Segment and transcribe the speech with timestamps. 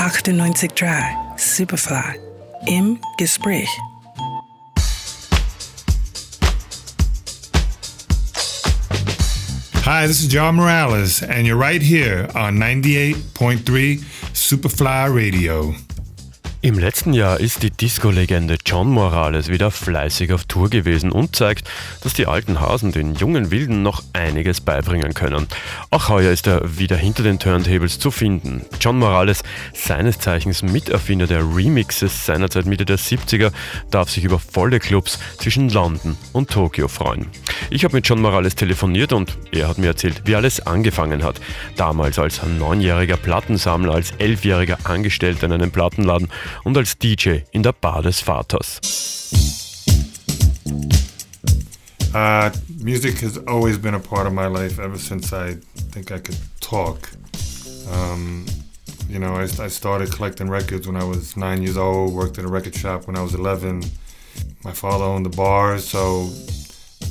[0.00, 2.18] 98.3 Superfly
[2.66, 3.68] im Gespräch.
[9.84, 13.98] Hi, this is John Morales, and you're right here on 98.3
[14.32, 15.74] Superfly Radio.
[16.62, 21.66] Im letzten Jahr ist die Disco-Legende John Morales wieder fleißig auf Tour gewesen und zeigt,
[22.02, 25.46] dass die alten Hasen den jungen Wilden noch einiges beibringen können.
[25.88, 28.66] Auch heuer ist er wieder hinter den Turntables zu finden.
[28.78, 33.52] John Morales, seines Zeichens Miterfinder der Remixes seinerzeit Mitte der 70er,
[33.90, 37.28] darf sich über volle Clubs zwischen London und Tokio freuen.
[37.70, 41.40] Ich habe mit John Morales telefoniert und er hat mir erzählt, wie alles angefangen hat.
[41.76, 46.28] Damals als neunjähriger Plattensammler, als elfjähriger Angestellter in einem Plattenladen
[46.64, 48.80] und als DJ in der Bar des Vaters.
[52.12, 52.50] Uh,
[52.82, 55.56] music has always been a part of my life ever since I
[55.92, 57.08] think I could talk.
[57.92, 58.46] Um,
[59.08, 62.44] you know, I, I started collecting records when I was nine years old, worked in
[62.44, 63.84] a record shop when I was 11.
[64.64, 66.28] My father owned the bar, so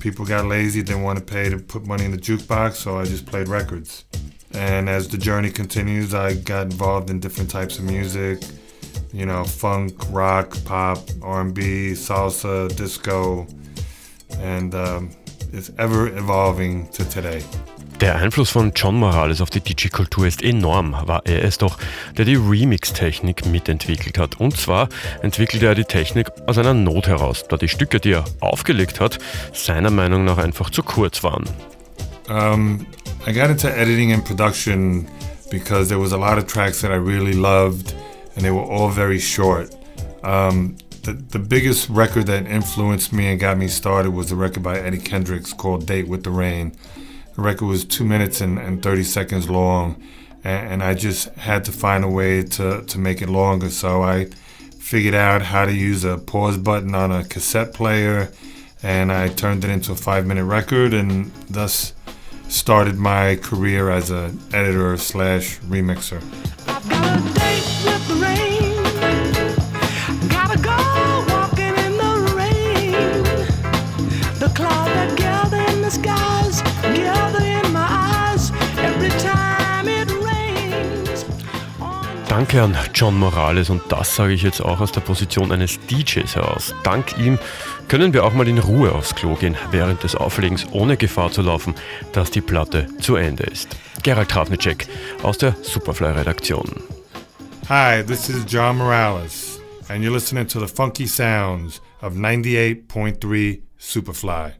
[0.00, 3.04] people got lazy, didn't want to pay to put money in the jukebox, so I
[3.04, 4.04] just played records.
[4.52, 8.42] And as the journey continues, I got involved in different types of music,
[9.14, 13.46] you know, funk, rock, pop, R&B, salsa, disco,
[14.40, 15.10] and um,
[15.52, 17.42] it's ever evolving to today.
[18.00, 21.78] Der Einfluss von John Morales auf die DJ-Kultur ist enorm, war er es doch,
[22.18, 24.40] der die Remix-Technik mitentwickelt hat.
[24.40, 24.88] Und zwar
[25.22, 29.20] entwickelte er die Technik aus einer Not heraus, da die Stücke, die er aufgelegt hat,
[29.52, 31.44] seiner Meinung nach einfach zu kurz waren.
[32.28, 32.84] Um,
[33.28, 35.06] I got into editing and production
[35.50, 37.94] because there was a lot of tracks that I really loved
[38.34, 39.74] and they were all very short.
[40.22, 44.62] Um, the, the biggest record that influenced me and got me started was the record
[44.62, 46.74] by Eddie Kendricks called Date with the Rain.
[47.36, 50.02] The record was two minutes and, and 30 seconds long,
[50.42, 53.68] and, and I just had to find a way to, to make it longer.
[53.68, 54.26] So I
[54.78, 58.30] figured out how to use a pause button on a cassette player,
[58.82, 61.92] and I turned it into a five minute record, and thus
[62.48, 66.22] started my career as an editor slash remixer.
[82.54, 86.36] Danke an John Morales und das sage ich jetzt auch aus der Position eines DJs
[86.36, 86.74] heraus.
[86.84, 87.38] Dank ihm
[87.88, 91.42] können wir auch mal in Ruhe aufs Klo gehen während des Auflegens, ohne Gefahr zu
[91.42, 91.74] laufen,
[92.12, 93.76] dass die Platte zu Ende ist.
[94.02, 94.86] Gerald Trafnicek
[95.24, 96.82] aus der Superfly-Redaktion.
[97.68, 99.58] Hi, this is John Morales,
[99.88, 104.54] and you're listening to the funky sounds of 98.3 Superfly.